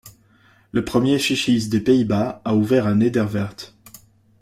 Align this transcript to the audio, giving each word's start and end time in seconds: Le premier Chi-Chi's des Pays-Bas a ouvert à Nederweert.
Le 0.71 0.83
premier 0.83 1.19
Chi-Chi's 1.19 1.69
des 1.69 1.79
Pays-Bas 1.79 2.41
a 2.43 2.55
ouvert 2.55 2.87
à 2.87 2.95
Nederweert. 2.95 3.75